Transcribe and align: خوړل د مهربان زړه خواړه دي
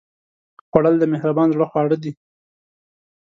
خوړل 0.69 0.95
د 0.99 1.03
مهربان 1.13 1.47
زړه 1.55 1.65
خواړه 1.71 1.97
دي 2.03 2.11